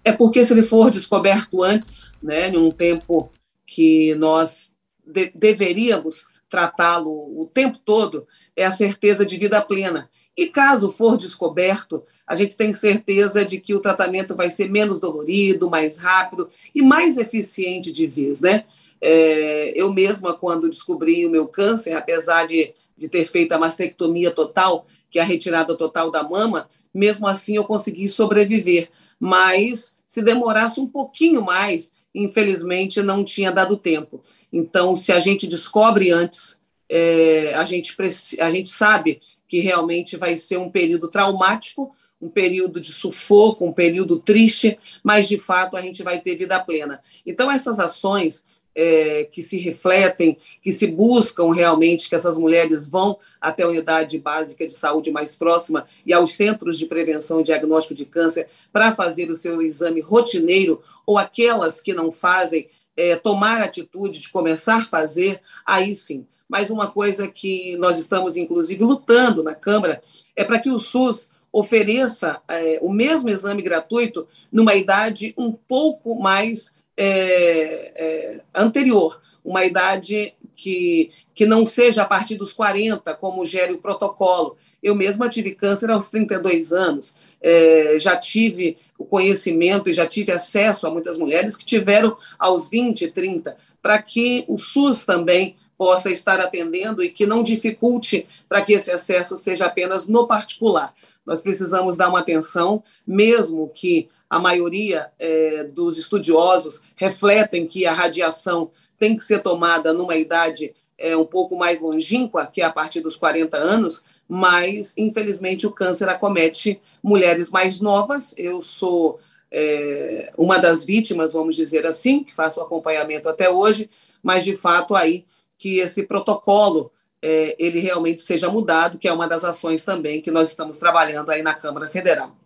É 0.05 0.13
porque 0.13 0.45
se 0.45 0.53
ele 0.53 0.63
for 0.63 0.91
descoberto 0.91 1.63
antes, 1.63 2.13
né, 2.23 2.49
em 2.49 2.57
um 2.57 2.71
tempo 2.71 3.31
que 3.67 4.15
nós 4.15 4.73
de, 5.07 5.31
deveríamos 5.35 6.29
tratá-lo 6.49 7.11
o 7.11 7.51
tempo 7.53 7.79
todo, 7.85 8.27
é 8.57 8.65
a 8.65 8.73
certeza 8.73 9.25
de 9.25 9.37
vida 9.37 9.61
plena. 9.61 10.09
E 10.37 10.47
caso 10.47 10.91
for 10.91 11.17
descoberto, 11.17 12.05
a 12.27 12.35
gente 12.37 12.57
tem 12.57 12.73
certeza 12.73 13.45
de 13.45 13.59
que 13.59 13.75
o 13.75 13.81
tratamento 13.81 14.37
vai 14.37 14.51
ser 14.51 14.71
menos 14.71 15.01
dolorido, 15.01 15.69
mais 15.69 15.97
rápido 15.97 16.49
e 16.75 16.81
mais 16.83 17.19
eficiente 17.19 17.91
de 17.91 18.07
vez, 18.07 18.41
né? 18.41 18.65
É, 19.01 19.73
eu 19.75 19.93
mesma, 19.93 20.35
quando 20.35 20.69
descobri 20.69 21.27
o 21.27 21.31
meu 21.31 21.49
câncer, 21.49 21.95
apesar 21.95 22.47
de, 22.47 22.75
de 22.97 23.09
ter 23.09 23.25
feito 23.27 23.53
a 23.53 23.59
mastectomia 23.59 24.31
total, 24.31 24.87
que 25.11 25.19
é 25.19 25.23
a 25.23 25.25
retirada 25.25 25.75
total 25.75 26.11
da 26.11 26.23
mama, 26.23 26.69
mesmo 26.93 27.27
assim 27.27 27.57
eu 27.57 27.65
consegui 27.65 28.07
sobreviver. 28.09 28.91
Mas 29.19 29.99
se 30.07 30.23
demorasse 30.23 30.81
um 30.81 30.87
pouquinho 30.87 31.43
mais, 31.45 31.93
infelizmente 32.15 33.03
não 33.03 33.25
tinha 33.25 33.53
dado 33.53 33.77
tempo. 33.77 34.23
Então, 34.53 34.95
se 34.97 35.13
a 35.13 35.21
gente 35.21 35.47
descobre 35.47 36.11
antes, 36.11 36.61
é, 36.89 37.53
a, 37.55 37.65
gente 37.65 37.95
a 38.41 38.51
gente 38.51 38.71
sabe 38.71 39.21
que 39.47 39.61
realmente 39.61 40.17
vai 40.17 40.37
ser 40.37 40.59
um 40.59 40.71
período 40.71 41.09
traumático, 41.09 41.95
um 42.21 42.29
período 42.29 42.81
de 42.81 42.93
sufoco, 42.93 43.65
um 43.65 43.73
período 43.73 44.19
triste, 44.19 44.79
mas 45.03 45.29
de 45.29 45.39
fato 45.39 45.77
a 45.77 45.81
gente 45.81 46.03
vai 46.03 46.21
ter 46.21 46.37
vida 46.37 46.59
plena. 46.59 47.01
Então, 47.25 47.51
essas 47.51 47.79
ações 47.79 48.45
é, 48.81 49.25
que 49.25 49.43
se 49.43 49.59
refletem, 49.59 50.39
que 50.63 50.71
se 50.71 50.87
buscam 50.87 51.53
realmente 51.53 52.09
que 52.09 52.15
essas 52.15 52.39
mulheres 52.39 52.89
vão 52.89 53.19
até 53.41 53.65
a 53.65 53.69
unidade 53.69 54.17
básica 54.21 54.65
de 54.65 54.73
saúde 54.73 55.11
mais 55.11 55.35
próxima 55.35 55.85
e 56.07 56.13
aos 56.13 56.37
centros 56.37 56.79
de 56.79 56.87
prevenção 56.87 57.41
e 57.41 57.43
diagnóstico 57.43 57.93
de 57.93 58.05
câncer 58.05 58.49
para 58.73 58.93
fazer 58.93 59.33
o 59.33 59.35
seu 59.35 59.61
exame 59.61 60.01
rotineiro, 60.01 60.81
ou 61.05 61.19
aquelas 61.19 61.81
que 61.81 61.93
não 61.93 62.13
fazem, 62.13 62.69
é, 62.97 63.17
tomar 63.17 63.61
a 63.61 63.65
atitude 63.65 64.21
de 64.21 64.29
começar 64.29 64.77
a 64.77 64.85
fazer, 64.85 65.41
aí 65.67 65.93
sim. 65.93 66.25
Mas 66.49 66.71
uma 66.71 66.89
coisa 66.89 67.27
que 67.27 67.77
nós 67.79 67.99
estamos, 67.99 68.37
inclusive, 68.37 68.85
lutando 68.85 69.43
na 69.43 69.57
Câmara 69.57 70.01
é 70.37 70.45
para 70.45 70.61
que 70.61 70.71
o 70.71 70.79
SUS 70.79 71.33
ofereça 71.51 72.41
é, 72.47 72.79
o 72.81 72.93
mesmo 72.93 73.29
exame 73.29 73.61
gratuito 73.61 74.29
numa 74.53 74.77
idade 74.77 75.35
um 75.37 75.51
pouco 75.53 76.15
mais 76.15 76.78
é, 77.01 77.93
é, 77.95 78.41
anterior, 78.53 79.21
uma 79.45 79.65
idade 79.65 80.35
que, 80.57 81.13
que 81.33 81.47
não 81.47 81.65
seja 81.65 82.03
a 82.03 82.05
partir 82.05 82.35
dos 82.35 82.53
40, 82.53 83.15
como 83.15 83.47
gere 83.47 83.73
o 83.73 83.79
protocolo. 83.79 84.57
Eu 84.83 84.97
mesma 84.97 85.29
tive 85.29 85.55
câncer 85.55 85.91
aos 85.91 86.11
32 86.11 86.73
anos, 86.73 87.17
é, 87.41 87.97
já 88.01 88.17
tive 88.17 88.77
o 88.99 89.05
conhecimento 89.05 89.89
e 89.89 89.93
já 89.93 90.07
tive 90.07 90.33
acesso 90.33 90.89
a 90.89 90.91
muitas 90.91 91.17
mulheres 91.17 91.57
que 91.57 91.65
tiveram 91.65 92.17
aos 92.37 92.69
20, 92.69 93.13
30, 93.13 93.57
para 93.81 94.03
que 94.03 94.45
o 94.49 94.59
SUS 94.59 95.05
também 95.05 95.57
possa 95.77 96.11
estar 96.11 96.41
atendendo 96.41 97.05
e 97.05 97.11
que 97.11 97.25
não 97.25 97.45
dificulte 97.45 98.27
para 98.49 98.61
que 98.63 98.73
esse 98.73 98.91
acesso 98.91 99.37
seja 99.37 99.67
apenas 99.67 100.09
no 100.09 100.27
particular. 100.27 100.93
Nós 101.25 101.41
precisamos 101.41 101.97
dar 101.97 102.09
uma 102.09 102.19
atenção, 102.19 102.83
mesmo 103.07 103.71
que 103.73 104.09
a 104.29 104.39
maioria 104.39 105.11
é, 105.19 105.65
dos 105.65 105.97
estudiosos 105.97 106.83
refletem 106.97 107.67
que 107.67 107.87
a 107.87 107.93
radiação 107.93 108.71
tem 108.99 109.17
que 109.17 109.25
ser 109.25 109.43
tomada 109.43 109.93
numa 109.93 110.17
idade 110.17 110.75
é, 110.99 111.17
um 111.17 111.25
pouco 111.25 111.57
mais 111.57 111.81
longínqua, 111.81 112.47
que 112.47 112.61
é 112.61 112.65
a 112.65 112.73
partir 112.73 113.01
dos 113.01 113.17
40 113.17 113.57
anos, 113.57 114.05
mas, 114.29 114.93
infelizmente, 114.99 115.67
o 115.67 115.73
câncer 115.73 116.09
acomete 116.09 116.81
mulheres 117.03 117.49
mais 117.51 117.81
novas. 117.81 118.35
Eu 118.37 118.61
sou 118.61 119.21
é, 119.51 120.31
uma 120.37 120.59
das 120.59 120.85
vítimas, 120.85 121.33
vamos 121.33 121.57
dizer 121.57 121.87
assim, 121.87 122.23
que 122.23 122.35
faço 122.35 122.61
acompanhamento 122.61 123.29
até 123.29 123.49
hoje, 123.49 123.89
mas, 124.23 124.45
de 124.45 124.57
fato, 124.57 124.95
aí 124.95 125.25
que 125.57 125.79
esse 125.79 126.03
protocolo 126.03 126.93
é, 127.23 127.57
ele 127.59 127.79
realmente 127.79 128.21
seja 128.21 128.49
mudado, 128.49 128.99
que 128.99 129.09
é 129.09 129.13
uma 129.13 129.27
das 129.27 129.45
ações 129.45 129.85
também 129.85 130.21
que 130.21 130.31
nós 130.31 130.49
estamos 130.49 130.77
trabalhando 130.77 131.31
aí 131.31 131.43
na 131.43 131.55
Câmara 131.55 131.89
Federal. 131.89 132.37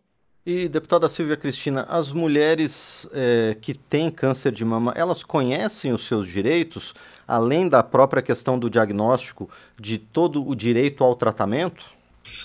E, 0.45 0.69
deputada 0.69 1.09
Silvia 1.09 1.37
Cristina, 1.37 1.87
as 1.89 2.11
mulheres 2.11 3.07
é, 3.13 3.57
que 3.61 3.73
têm 3.75 4.11
câncer 4.11 4.51
de 4.51 4.65
mama, 4.65 4.93
elas 4.97 5.23
conhecem 5.23 5.93
os 5.93 6.05
seus 6.05 6.27
direitos, 6.27 6.93
além 7.29 7.69
da 7.69 7.81
própria 7.81 8.21
questão 8.21 8.59
do 8.59 8.69
diagnóstico, 8.69 9.49
de 9.79 9.99
todo 9.99 10.45
o 10.45 10.57
direito 10.57 11.05
ao 11.05 11.15
tratamento? 11.15 11.85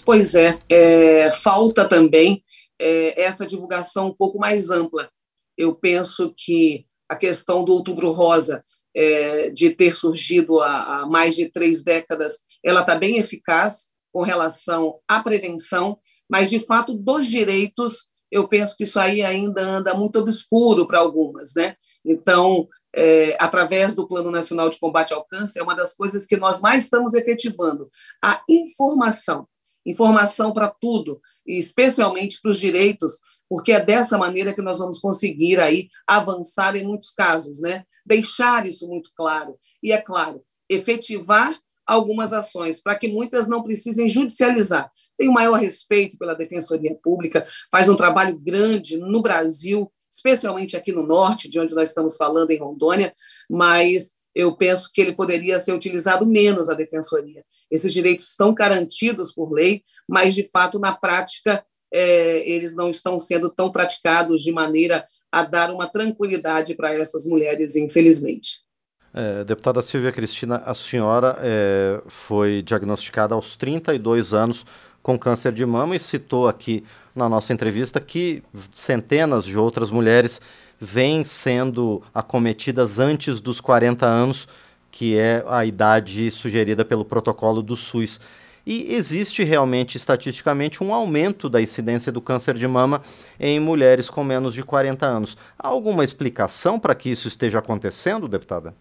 Pois 0.06 0.36
é, 0.36 0.60
é 0.70 1.32
falta 1.32 1.86
também 1.86 2.44
é, 2.80 3.20
essa 3.20 3.48
divulgação 3.48 4.10
um 4.10 4.13
pouco 4.13 4.38
mais 4.38 4.70
ampla. 4.70 5.10
Eu 5.58 5.74
penso 5.74 6.32
que 6.38 6.86
a 7.10 7.16
questão 7.16 7.63
do 7.63 7.74
Outubro 7.74 8.12
Rosa, 8.12 8.63
é, 8.96 9.50
de 9.50 9.72
ter 9.72 9.96
surgido 9.96 10.62
há, 10.62 11.00
há 11.00 11.08
mais 11.08 11.36
de 11.36 11.50
três 11.50 11.84
décadas, 11.84 12.42
ela 12.63 12.82
está 12.82 12.96
bem 12.96 13.18
eficaz 13.18 13.88
com 14.17 14.24
relação 14.24 14.97
à 15.07 15.21
prevenção, 15.21 16.00
mas, 16.27 16.50
de 16.50 16.59
fato, 16.59 16.91
dos 16.91 17.27
direitos, 17.27 18.09
eu 18.31 18.47
penso 18.47 18.75
que 18.75 18.83
isso 18.83 19.00
aí 19.00 19.21
ainda 19.21 19.62
anda 19.62 19.93
muito 19.93 20.17
obscuro 20.17 20.88
para 20.88 20.97
algumas. 20.97 21.53
Né? 21.55 21.75
Então, 22.03 22.67
é, 22.95 23.38
através 23.39 23.93
do 23.93 24.07
Plano 24.07 24.31
Nacional 24.31 24.71
de 24.71 24.79
Combate 24.79 25.13
ao 25.13 25.24
Câncer, 25.24 25.59
é 25.59 25.63
uma 25.63 25.75
das 25.75 25.93
coisas 25.93 26.25
que 26.25 26.36
nós 26.36 26.59
mais 26.59 26.86
estamos 26.86 27.13
efetivando, 27.13 27.91
a 28.19 28.41
informação. 28.50 29.47
Informação 29.86 30.51
para 30.51 30.67
tudo, 30.67 31.21
e 31.45 31.59
especialmente 31.59 32.41
para 32.41 32.50
os 32.50 32.59
direitos, 32.59 33.19
porque 33.47 33.71
é 33.71 33.79
dessa 33.79 34.17
maneira 34.17 34.51
que 34.51 34.63
nós 34.63 34.79
vamos 34.79 34.97
conseguir 34.97 35.59
aí 35.59 35.89
avançar 36.07 36.75
em 36.75 36.88
muitos 36.88 37.12
casos, 37.12 37.62
né? 37.62 37.83
Deixar 38.03 38.65
isso 38.65 38.88
muito 38.88 39.12
claro. 39.15 39.59
E, 39.83 39.91
é 39.91 40.01
claro, 40.01 40.41
efetivar 40.67 41.55
algumas 41.88 42.34
ações, 42.34 42.82
para 42.82 42.96
que 42.96 43.08
muitas 43.08 43.48
não 43.48 43.63
precisem 43.63 44.10
judicializar. 44.10 44.91
Tenho 45.17 45.32
maior 45.32 45.56
respeito 45.56 46.17
pela 46.17 46.36
Defensoria 46.36 46.96
Pública, 47.01 47.48
faz 47.72 47.88
um 47.88 47.96
trabalho 47.96 48.38
grande 48.38 48.98
no 48.98 49.22
Brasil, 49.22 49.91
especialmente 50.12 50.75
aqui 50.75 50.91
no 50.91 51.03
norte, 51.03 51.50
de 51.50 51.60
onde 51.60 51.74
nós 51.74 51.89
estamos 51.89 52.17
falando, 52.17 52.51
em 52.51 52.60
Rondônia, 52.60 53.15
mas 53.50 54.12
eu 54.36 54.56
penso 54.56 54.91
que 54.94 55.01
ele 55.01 55.15
poderia 55.15 55.58
ser 55.58 55.74
utilizado 55.74 56.25
menos 56.25 56.70
a 56.70 56.74
defensoria. 56.74 57.44
Esses 57.72 57.91
direitos 57.91 58.29
estão 58.29 58.53
garantidos 58.53 59.34
por 59.34 59.51
lei, 59.51 59.84
mas, 60.08 60.36
de 60.36 60.48
fato, 60.50 60.77
na 60.77 60.96
prática, 60.96 61.65
é, 61.91 62.48
eles 62.48 62.75
não 62.75 62.89
estão 62.89 63.20
sendo 63.20 63.50
tão 63.50 63.72
praticados 63.72 64.41
de 64.41 64.51
maneira 64.51 65.08
a 65.32 65.44
dar 65.44 65.72
uma 65.72 65.88
tranquilidade 65.88 66.75
para 66.75 66.94
essas 66.94 67.25
mulheres, 67.25 67.75
infelizmente. 67.75 68.66
É, 69.19 69.43
deputada 69.43 69.81
Silvia 69.81 70.12
Cristina, 70.12 70.62
a 70.63 70.75
senhora 70.75 71.39
é, 71.41 72.00
foi 72.05 72.62
diagnosticada 72.62 73.33
aos 73.33 73.57
32 73.57 74.31
anos 74.31 74.63
com 75.01 75.17
câncer 75.17 75.51
de 75.53 75.65
mama 75.65 75.95
e 75.95 76.00
citou 76.00 76.47
aqui 76.47 76.83
na 77.15 77.27
nossa 77.27 77.51
entrevista 77.51 78.00
que 78.00 78.43
centenas 78.71 79.43
de 79.43 79.57
outras 79.57 79.89
mulheres 79.89 80.39
vêm 80.79 81.25
sendo 81.25 82.03
acometidas 82.13 83.00
antes 83.00 83.41
dos 83.41 83.59
40 83.59 84.05
anos, 84.05 84.47
que 84.91 85.17
é 85.17 85.43
a 85.47 85.65
idade 85.65 86.29
sugerida 86.29 86.86
pelo 86.86 87.03
protocolo 87.03 87.63
do 87.63 87.75
SUS. 87.75 88.21
E 88.67 88.93
existe 88.93 89.43
realmente, 89.43 89.97
estatisticamente, 89.97 90.83
um 90.83 90.93
aumento 90.93 91.50
da 91.50 91.59
incidência 91.59 92.12
do 92.12 92.21
câncer 92.21 92.55
de 92.55 92.67
mama 92.67 93.01
em 93.39 93.59
mulheres 93.59 94.12
com 94.12 94.24
menos 94.24 94.53
de 94.53 94.62
40 94.62 95.07
anos. 95.07 95.36
Há 95.57 95.69
alguma 95.69 96.03
explicação 96.03 96.77
para 96.77 96.93
que 96.93 97.09
isso 97.09 97.27
esteja 97.27 97.57
acontecendo, 97.57 98.27
deputada? 98.27 98.75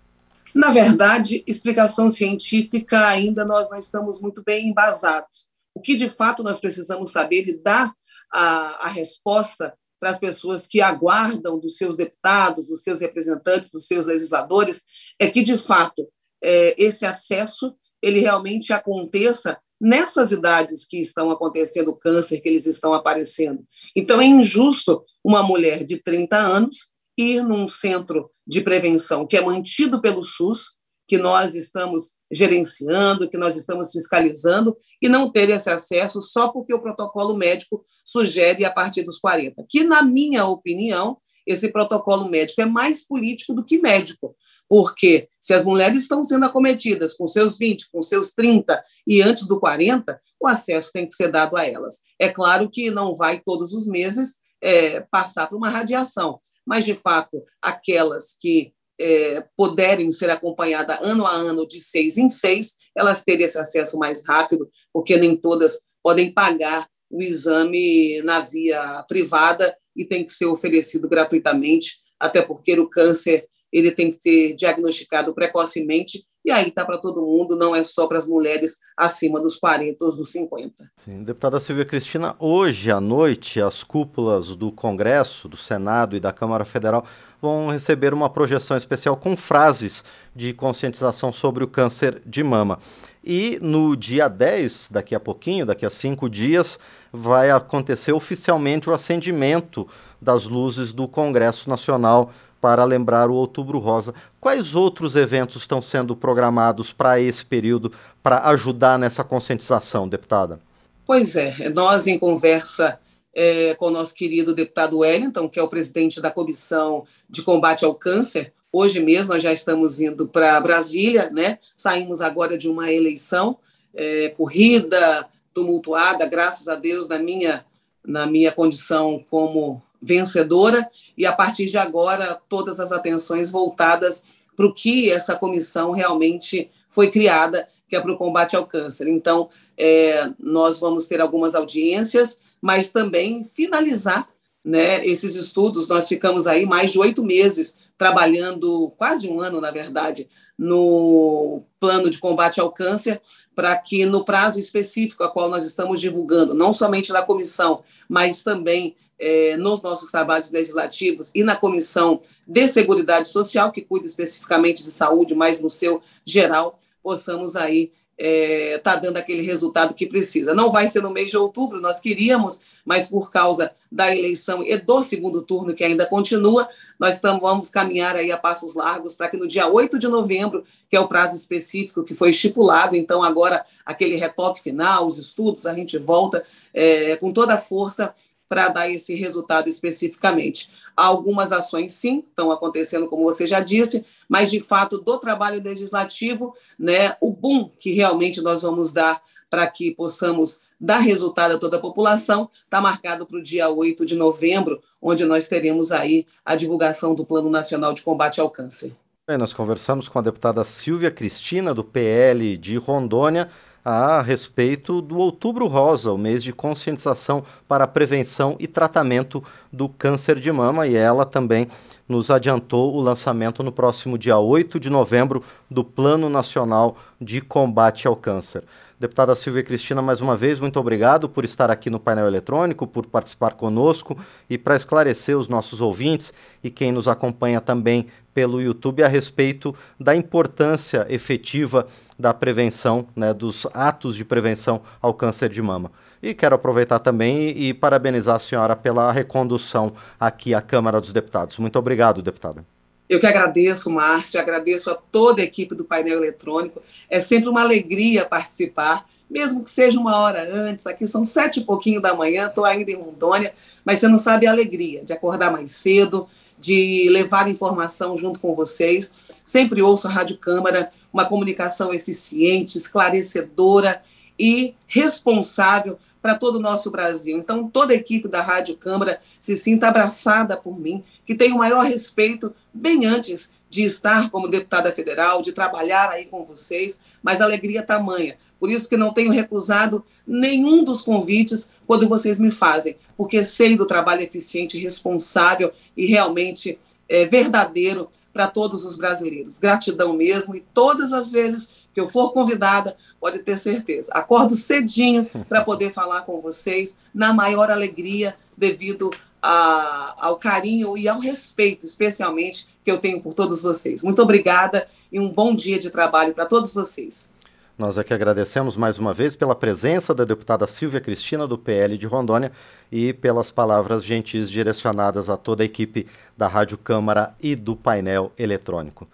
Na 0.57 0.71
verdade, 0.71 1.45
explicação 1.47 2.09
científica 2.09 3.07
ainda 3.07 3.45
nós 3.45 3.69
não 3.69 3.79
estamos 3.79 4.23
muito 4.23 4.43
bem 4.43 4.71
embasados. 4.71 5.51
O 5.75 5.83
que 5.83 5.95
de 5.95 6.09
fato 6.09 6.43
nós 6.43 6.59
precisamos 6.59 7.13
saber 7.13 7.47
e 7.47 7.63
dar 7.63 7.93
a, 8.33 8.87
a 8.87 8.89
resposta 8.89 9.77
para 10.01 10.09
as 10.09 10.19
pessoas 10.19 10.67
que 10.67 10.81
aguardam 10.81 11.61
dos 11.61 11.77
seus 11.77 11.99
deputados, 11.99 12.69
dos 12.69 12.83
seus 12.83 13.03
representantes, 13.03 13.71
dos 13.71 13.87
seus 13.87 14.07
legisladores, 14.07 14.85
é 15.21 15.29
que 15.29 15.43
de 15.43 15.59
fato 15.59 16.09
é, 16.43 16.75
esse 16.83 17.05
acesso 17.05 17.77
ele 18.01 18.21
realmente 18.21 18.73
aconteça 18.73 19.59
nessas 19.79 20.33
idades 20.33 20.87
que 20.87 20.99
estão 20.99 21.31
acontecendo 21.31 21.91
o 21.91 21.99
câncer, 21.99 22.41
que 22.41 22.49
eles 22.49 22.65
estão 22.65 22.95
aparecendo. 22.95 23.63
Então, 23.95 24.23
é 24.23 24.25
injusto 24.25 25.05
uma 25.23 25.43
mulher 25.43 25.85
de 25.85 26.03
30 26.03 26.35
anos 26.35 26.95
ir 27.19 27.43
num 27.43 27.69
centro 27.69 28.31
de 28.47 28.61
prevenção 28.61 29.26
que 29.26 29.37
é 29.37 29.41
mantido 29.41 30.00
pelo 30.00 30.23
SUS, 30.23 30.79
que 31.09 31.19
nós 31.19 31.55
estamos 31.55 32.15
gerenciando, 32.31 33.29
que 33.29 33.38
nós 33.38 33.57
estamos 33.57 33.93
fiscalizando, 33.93 34.76
e 35.00 35.09
não 35.09 35.31
ter 35.31 35.49
esse 35.50 35.71
acesso 35.71 36.21
só 36.21 36.49
porque 36.49 36.75
o 36.75 36.81
protocolo 36.81 37.37
médico 37.37 37.85
sugere 38.05 38.65
a 38.65 38.71
partir 38.71 39.03
dos 39.03 39.19
40. 39.19 39.65
Que, 39.69 39.85
na 39.85 40.03
minha 40.03 40.47
opinião, 40.47 41.19
esse 41.47 41.69
protocolo 41.69 42.29
médico 42.29 42.61
é 42.61 42.67
mais 42.67 43.07
político 43.07 43.55
do 43.55 43.65
que 43.65 43.79
médico, 43.79 44.35
porque 44.69 45.29
se 45.41 45.55
as 45.55 45.65
mulheres 45.65 46.03
estão 46.03 46.23
sendo 46.25 46.45
acometidas 46.45 47.15
com 47.15 47.26
seus 47.26 47.57
20, 47.57 47.88
com 47.91 48.03
seus 48.03 48.33
30 48.33 48.83
e 49.07 49.23
antes 49.23 49.47
do 49.47 49.61
40, 49.61 50.21
o 50.41 50.49
acesso 50.49 50.91
tem 50.93 51.07
que 51.07 51.15
ser 51.15 51.31
dado 51.31 51.57
a 51.57 51.65
elas. 51.65 52.00
É 52.19 52.29
claro 52.29 52.69
que 52.69 52.91
não 52.91 53.15
vai 53.15 53.41
todos 53.45 53.73
os 53.73 53.87
meses 53.87 54.37
é, 54.61 55.00
passar 55.03 55.49
por 55.49 55.57
uma 55.57 55.71
radiação, 55.71 56.41
mas, 56.67 56.85
de 56.85 56.95
fato, 56.95 57.43
aquelas 57.63 58.37
que 58.39 58.73
é, 58.99 59.45
puderem 59.57 60.11
ser 60.11 60.31
acompanhadas 60.31 60.99
ano 61.03 61.27
a 61.27 61.33
ano 61.33 61.67
de 61.67 61.81
seis 61.81 62.17
em 62.17 62.29
seis, 62.29 62.73
elas 62.97 63.23
terem 63.23 63.45
esse 63.45 63.59
acesso 63.59 63.99
mais 63.99 64.27
rápido, 64.27 64.69
porque 64.93 65.17
nem 65.17 65.37
todas 65.37 65.81
podem 66.03 66.33
pagar 66.33 66.89
o 67.11 67.23
exame 67.23 68.21
na 68.23 68.41
via 68.41 69.05
privada 69.09 69.77
e 69.95 70.05
tem 70.05 70.25
que 70.25 70.33
ser 70.33 70.47
oferecido 70.47 71.09
gratuitamente, 71.09 71.97
até 72.19 72.43
porque 72.43 72.79
o 72.79 72.89
câncer 72.89 73.47
ele 73.73 73.91
tem 73.91 74.11
que 74.11 74.21
ser 74.21 74.55
diagnosticado 74.55 75.35
precocemente 75.35 76.25
e 76.47 76.50
aí 76.53 76.69
está 76.69 76.85
para 76.85 76.97
todo 76.97 77.26
mundo, 77.26 77.57
não 77.57 77.75
é 77.75 77.83
só 77.83 78.07
para 78.07 78.19
as 78.19 78.26
mulheres 78.29 78.79
acima 78.97 79.41
dos 79.41 79.57
40 79.57 80.05
ou 80.05 80.15
dos 80.15 80.31
50. 80.31 80.73
Sim, 81.05 81.25
deputada 81.25 81.59
Silvia 81.59 81.85
Cristina, 81.85 82.37
hoje 82.38 82.88
à 82.88 83.00
noite 83.00 83.61
as 83.61 83.83
cúpulas 83.83 84.55
do 84.55 84.71
Congresso, 84.71 85.49
do 85.49 85.57
Senado 85.57 86.15
e 86.15 86.21
da 86.21 86.33
Câmara 86.33 86.65
Federal 86.65 87.05
vão 87.43 87.71
receber 87.71 88.15
uma 88.15 88.31
projeção 88.31 88.76
especial 88.76 89.17
com 89.17 89.37
frases 89.37 90.05
de 90.37 90.53
conscientização 90.53 91.33
sobre 91.33 91.65
o 91.65 91.69
câncer 91.69 92.23
de 92.25 92.45
mama. 92.45 92.79
E 93.25 93.59
no 93.61 93.97
dia 93.97 94.29
10, 94.29 94.91
daqui 94.93 95.17
a 95.17 95.21
pouquinho, 95.21 95.67
daqui 95.67 95.85
a 95.85 95.91
cinco 95.91 96.31
dias, 96.31 96.79
vai 97.12 97.50
acontecer 97.50 98.12
oficialmente 98.12 98.88
o 98.88 98.95
acendimento 98.95 99.88
das 100.23 100.45
luzes 100.45 100.93
do 100.93 101.09
Congresso 101.09 101.69
Nacional 101.69 102.31
para 102.61 102.85
lembrar 102.85 103.31
o 103.31 103.35
Outubro 103.35 103.79
Rosa. 103.79 104.15
Quais 104.41 104.75
outros 104.75 105.17
eventos 105.17 105.63
estão 105.63 105.81
sendo 105.81 106.17
programados 106.17 106.93
para 106.93 107.21
esse 107.21 107.45
período 107.45 107.93
para 108.23 108.49
ajudar 108.49 108.99
nessa 108.99 109.23
conscientização, 109.23 110.09
deputada? 110.09 110.61
Pois 111.07 111.37
é, 111.37 111.69
nós 111.75 112.07
em 112.07 112.19
conversa 112.19 112.99
é, 113.35 113.75
com 113.75 113.87
o 113.87 113.91
nosso 113.91 114.15
querido 114.15 114.55
deputado 114.55 114.99
Wellington, 114.99 115.49
que 115.49 115.59
é 115.59 115.63
o 115.63 115.69
presidente 115.69 116.21
da 116.21 116.31
Comissão 116.31 117.07
de 117.29 117.43
Combate 117.43 117.85
ao 117.85 117.95
Câncer, 117.95 118.53
hoje 118.73 119.01
mesmo 119.01 119.35
nós 119.35 119.43
já 119.43 119.53
estamos 119.53 120.01
indo 120.01 120.27
para 120.27 120.61
Brasília, 120.61 121.31
né? 121.31 121.59
saímos 121.77 122.21
agora 122.21 122.59
de 122.59 122.69
uma 122.69 122.91
eleição 122.91 123.59
é, 123.95 124.31
corrida, 124.31 125.29
tumultuada, 125.55 126.27
graças 126.27 126.69
a 126.69 126.75
Deus, 126.75 127.09
na 127.09 127.19
minha, 127.19 127.65
na 128.05 128.27
minha 128.27 128.53
condição 128.53 129.23
como 129.31 129.83
vencedora, 130.00 130.88
e 131.17 131.26
a 131.26 131.33
partir 131.33 131.67
de 131.67 131.79
agora, 131.79 132.41
todas 132.49 132.81
as 132.81 132.93
atenções 132.93 133.50
voltadas 133.50 134.25
para 134.55 134.67
o 134.67 134.73
que 134.73 135.11
essa 135.11 135.37
comissão 135.37 135.93
realmente 135.93 136.71
foi 136.88 137.11
criada, 137.11 137.69
que 137.88 137.95
é 137.95 138.00
para 138.00 138.12
o 138.12 138.19
combate 138.19 138.57
ao 138.57 138.67
câncer. 138.67 139.09
Então, 139.09 139.49
é, 139.76 140.31
nós 140.38 140.79
vamos 140.79 141.07
ter 141.07 141.21
algumas 141.21 141.55
audiências, 141.55 142.41
mas 142.61 142.91
também 142.91 143.45
finalizar 143.45 144.29
né, 144.65 145.07
esses 145.07 145.37
estudos. 145.37 145.87
Nós 145.87 146.09
ficamos 146.09 146.47
aí 146.47 146.67
mais 146.67 146.91
de 146.91 146.99
oito 146.99 147.25
meses 147.25 147.79
trabalhando, 147.97 148.93
quase 148.97 149.29
um 149.29 149.41
ano, 149.41 149.61
na 149.61 149.71
verdade, 149.71 150.29
no 150.59 151.62
plano 151.79 152.11
de 152.11 152.19
combate 152.19 152.61
ao 152.61 152.73
câncer, 152.73 153.21
para 153.55 153.76
que 153.76 154.05
no 154.05 154.25
prazo 154.25 154.59
específico 154.59 155.23
a 155.23 155.31
qual 155.31 155.49
nós 155.49 155.65
estamos 155.65 156.00
divulgando, 156.00 156.55
não 156.55 156.73
somente 156.73 157.12
na 157.12 157.23
comissão, 157.23 157.83
mas 158.09 158.43
também 158.43 158.97
é, 159.19 159.57
nos 159.57 159.81
nossos 159.83 160.11
trabalhos 160.11 160.51
legislativos 160.51 161.31
e 161.35 161.43
na 161.43 161.57
Comissão 161.57 162.21
de 162.47 162.69
Seguridade 162.69 163.29
Social, 163.29 163.73
que 163.73 163.83
cuida 163.83 164.07
especificamente 164.07 164.83
de 164.83 164.91
saúde, 164.91 165.35
mas 165.35 165.61
no 165.61 165.71
seu 165.71 166.03
geral, 166.25 166.79
possamos 167.03 167.57
aí 167.57 167.93
estar 168.19 168.27
é, 168.27 168.79
tá 168.79 168.97
dando 168.97 169.19
aquele 169.19 169.43
resultado 169.43 169.93
que 169.93 170.07
precisa. 170.07 170.55
Não 170.55 170.71
vai 170.71 170.87
ser 170.87 171.03
no 171.03 171.11
mês 171.11 171.31
de 171.31 171.37
outubro, 171.37 171.81
nós 171.81 172.01
queríamos, 172.01 172.63
mas 172.85 173.07
por 173.09 173.31
causa 173.31 173.73
da 173.93 174.15
eleição 174.15 174.63
e 174.63 174.77
do 174.79 175.03
segundo 175.03 175.43
turno, 175.43 175.75
que 175.75 175.85
ainda 175.85 176.07
continua, 176.07 176.69
nós 176.99 177.21
tamo, 177.21 177.41
vamos 177.41 177.69
caminhar 177.69 178.17
aí 178.17 178.33
a 178.33 178.39
passos 178.39 178.75
largos 178.75 179.15
para 179.15 179.29
que 179.29 179.37
no 179.37 179.47
dia 179.47 179.69
8 179.69 179.99
de 179.99 180.09
novembro, 180.09 180.65
que 180.89 180.97
é 180.97 181.01
o 181.01 181.09
prazo 181.09 181.37
específico 181.37 182.03
que 182.03 182.15
foi 182.15 182.31
estipulado, 182.31 182.97
então 182.97 183.23
agora 183.23 183.65
aquele 183.85 184.17
retoque 184.17 184.63
final, 184.63 185.07
os 185.07 185.19
estudos, 185.19 185.67
a 185.67 185.75
gente 185.75 185.99
volta 185.99 186.43
é, 186.73 187.17
com 187.17 187.33
toda 187.33 187.55
a 187.55 187.59
força 187.59 188.15
para 188.49 188.69
dar 188.69 188.91
esse 188.91 189.15
resultado 189.15 189.69
especificamente. 189.69 190.71
Algumas 190.97 191.53
ações, 191.53 191.93
sim, 191.93 192.25
estão 192.29 192.50
acontecendo, 192.50 193.07
como 193.07 193.25
você 193.25 193.47
já 193.47 193.61
disse, 193.61 194.05
mas, 194.29 194.50
de 194.50 194.61
fato, 194.61 194.99
do 194.99 195.19
trabalho 195.19 195.62
legislativo, 195.62 196.55
né, 196.79 197.17
o 197.21 197.33
boom 197.33 197.71
que 197.79 197.93
realmente 197.93 198.41
nós 198.41 198.62
vamos 198.62 198.93
dar 198.93 199.23
para 199.50 199.67
que 199.67 199.91
possamos 199.91 200.62
dar 200.79 200.99
resultado 200.99 201.55
a 201.55 201.59
toda 201.59 201.76
a 201.76 201.81
população, 201.81 202.50
está 202.65 202.81
marcado 202.81 203.26
para 203.26 203.38
o 203.38 203.43
dia 203.43 203.69
8 203.69 204.05
de 204.05 204.15
novembro, 204.15 204.81
onde 205.00 205.25
nós 205.25 205.49
teremos 205.49 205.91
aí 205.91 206.26
a 206.45 206.55
divulgação 206.55 207.15
do 207.15 207.25
Plano 207.25 207.49
Nacional 207.49 207.93
de 207.93 208.03
Combate 208.03 208.41
ao 208.41 208.50
Câncer. 208.50 208.95
Bem, 209.26 209.38
nós 209.38 209.53
conversamos 209.53 210.09
com 210.09 210.19
a 210.19 210.23
deputada 210.23 210.62
Silvia 210.65 211.11
Cristina, 211.11 211.75
do 211.75 211.83
PL 211.83 212.57
de 212.57 212.76
Rondônia, 212.76 213.50
a 213.88 214.21
respeito 214.21 215.00
do 215.00 215.16
Outubro 215.16 215.69
Rosa, 215.69 216.11
o 216.11 216.19
mês 216.19 216.43
de 216.43 216.52
conscientização 216.52 217.45
para 217.69 217.85
a 217.85 217.87
prevenção 217.87 218.57
e 218.59 218.66
tratamento 218.66 219.45
do 219.73 219.88
câncer 219.88 220.40
de 220.40 220.50
mama, 220.50 220.88
e 220.88 220.97
ela 220.97 221.25
também 221.25 221.69
nos 222.09 222.28
adiantou 222.28 222.93
o 222.97 223.00
lançamento 223.00 223.62
no 223.62 223.71
próximo 223.71 224.19
dia 224.19 224.38
8 224.38 224.81
de 224.81 224.90
novembro 224.90 225.40
do 225.71 225.85
Plano 225.85 226.28
Nacional 226.28 226.97
de 227.21 227.40
Combate 227.40 228.09
ao 228.09 228.16
Câncer. 228.16 228.64
Deputada 228.99 229.37
Silvia 229.37 229.62
Cristina, 229.62 230.02
mais 230.02 230.21
uma 230.21 230.37
vez, 230.37 230.59
muito 230.59 230.81
obrigado 230.81 231.28
por 231.28 231.45
estar 231.45 231.71
aqui 231.71 231.88
no 231.88 232.00
painel 232.00 232.26
eletrônico, 232.26 232.88
por 232.88 233.07
participar 233.07 233.52
conosco 233.52 234.19
e 234.50 234.59
para 234.59 234.75
esclarecer 234.75 235.38
os 235.38 235.47
nossos 235.47 235.81
ouvintes 235.81 236.35
e 236.61 236.71
quem 236.71 236.90
nos 236.90 237.07
acompanha 237.07 237.61
também 237.61 238.09
pelo 238.37 238.61
YouTube 238.61 239.02
a 239.02 239.09
respeito 239.09 239.75
da 239.99 240.14
importância 240.14 241.07
efetiva 241.09 241.87
da 242.19 242.35
prevenção, 242.35 243.07
né, 243.16 243.33
dos 243.33 243.66
atos 243.73 244.14
de 244.14 244.26
prevenção 244.26 244.83
ao 245.00 245.14
câncer 245.14 245.49
de 245.49 245.62
mama. 245.62 245.90
E 246.23 246.35
quero 246.35 246.55
aproveitar 246.55 246.99
também 246.99 247.49
e 247.57 247.73
parabenizar 247.73 248.37
a 248.37 248.38
senhora 248.38 248.76
pela 248.76 249.11
recondução 249.11 249.95
aqui 250.21 250.52
à 250.52 250.61
Câmara 250.61 251.00
dos 251.00 251.14
Deputados. 251.14 251.57
Muito 251.57 251.78
obrigado, 251.78 252.21
deputada. 252.21 252.62
Eu 253.09 253.19
que 253.19 253.26
agradeço, 253.26 253.88
Márcio, 253.88 254.38
agradeço 254.38 254.90
a 254.90 254.95
toda 254.95 255.40
a 255.40 255.45
equipe 255.45 255.75
do 255.75 255.85
painel 255.85 256.19
eletrônico. 256.19 256.83
É 257.09 257.21
sempre 257.21 257.49
uma 257.49 257.62
alegria 257.62 258.26
participar, 258.26 259.07
mesmo 259.31 259.64
que 259.64 259.71
seja 259.71 259.99
uma 259.99 260.14
hora 260.14 260.47
antes. 260.47 260.87
Aqui 260.87 261.07
são 261.07 261.25
sete 261.25 261.61
e 261.61 261.64
pouquinho 261.64 262.02
da 262.02 262.12
manhã, 262.12 262.49
estou 262.49 262.66
ainda 262.66 262.90
em 262.90 262.97
Rondônia, 262.97 263.55
mas 263.83 263.99
você 263.99 264.09
não 264.09 264.19
sabe 264.19 264.47
a 264.47 264.50
alegria 264.50 265.02
de 265.02 265.14
acordar 265.14 265.50
mais 265.50 265.71
cedo, 265.71 266.28
de 266.59 267.09
levar 267.11 267.49
informação 267.49 268.17
junto 268.17 268.41
com 268.41 268.55
vocês. 268.55 269.15
Sempre 269.43 269.83
ouço 269.83 270.09
a 270.09 270.11
Rádio 270.11 270.39
Câmara, 270.39 270.91
uma 271.13 271.25
comunicação 271.25 271.93
eficiente, 271.93 272.79
esclarecedora 272.79 274.03
e 274.39 274.75
responsável 274.87 275.99
para 276.21 276.35
todo 276.35 276.57
o 276.57 276.61
nosso 276.61 276.91
Brasil. 276.91 277.39
Então, 277.39 277.69
toda 277.69 277.93
a 277.93 277.97
equipe 277.97 278.27
da 278.27 278.43
Rádio 278.43 278.77
Câmara 278.77 279.21
se 279.39 279.55
sinta 279.55 279.89
abraçada 279.89 280.57
por 280.57 280.79
mim, 280.79 281.05
que 281.25 281.37
tenho 281.37 281.55
o 281.55 281.59
maior 281.59 281.85
respeito 281.85 282.53
bem 282.75 283.07
antes 283.07 283.53
de 283.71 283.85
estar 283.85 284.31
como 284.31 284.49
deputada 284.49 284.91
federal, 284.91 285.43
de 285.43 285.53
trabalhar 285.53 286.11
aí 286.11 286.27
com 286.27 286.45
vocês, 286.45 287.01
mas 287.23 287.41
alegria 287.41 287.83
tamanha. 287.83 288.37
Por 288.59 288.71
isso 288.71 288.89
que 288.89 288.97
não 288.97 289.13
tenho 289.13 289.31
recusado 289.31 290.05
nenhum 290.27 290.83
dos 290.83 291.01
convites 291.01 291.71
quando 291.87 292.09
vocês 292.09 292.41
me 292.41 292.51
fazem, 292.51 292.97
porque 293.17 293.43
sei 293.43 293.77
do 293.77 293.87
trabalho 293.87 294.23
eficiente, 294.23 294.79
responsável 294.79 295.73
e 295.97 296.07
realmente 296.07 296.79
é, 297.09 297.25
verdadeiro 297.25 298.09
para 298.33 298.47
todos 298.47 298.85
os 298.85 298.97
brasileiros. 298.97 299.59
Gratidão 299.59 300.13
mesmo 300.13 300.55
e 300.55 300.65
todas 300.75 301.13
as 301.13 301.31
vezes 301.31 301.73
que 301.97 302.01
eu 302.01 302.07
for 302.07 302.31
convidada, 302.31 302.95
pode 303.19 303.39
ter 303.39 303.57
certeza. 303.57 304.13
Acordo 304.13 304.55
cedinho 304.55 305.25
para 305.49 305.65
poder 305.65 305.91
falar 305.91 306.21
com 306.27 306.43
vocês 306.43 306.99
na 307.15 307.33
maior 307.33 307.71
alegria, 307.71 308.37
devido 308.55 309.09
a, 309.43 310.15
ao 310.19 310.37
carinho 310.37 310.99
e 310.99 311.09
ao 311.09 311.19
respeito, 311.19 311.87
especialmente, 311.87 312.69
que 312.85 312.91
eu 312.91 312.99
tenho 312.99 313.23
por 313.23 313.33
todos 313.33 313.63
vocês. 313.63 314.03
Muito 314.03 314.21
obrigada 314.21 314.87
e 315.11 315.19
um 315.19 315.31
bom 315.31 315.55
dia 315.55 315.79
de 315.79 315.89
trabalho 315.89 316.35
para 316.35 316.45
todos 316.45 316.75
vocês. 316.75 317.33
Nós 317.78 317.99
aqui 317.99 318.14
agradecemos 318.14 318.75
mais 318.75 318.97
uma 318.97 319.12
vez 319.12 319.37
pela 319.37 319.54
presença 319.54 320.14
da 320.14 320.25
deputada 320.25 320.66
Silvia 320.66 320.99
Cristina, 320.99 321.47
do 321.47 321.59
PL 321.59 321.99
de 321.99 322.06
Rondônia, 322.06 322.50
e 322.90 323.12
pelas 323.12 323.50
palavras 323.50 324.02
gentis 324.02 324.50
direcionadas 324.50 325.28
a 325.28 325.37
toda 325.37 325.62
a 325.62 325.66
equipe 325.66 326.06
da 326.35 326.49
Rádio 326.49 326.78
Câmara 326.78 327.35
e 327.38 327.54
do 327.54 327.76
painel 327.76 328.33
eletrônico. 328.38 329.06